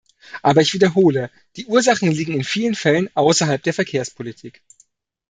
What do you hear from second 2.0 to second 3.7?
liegen in vielen Fällen außerhalb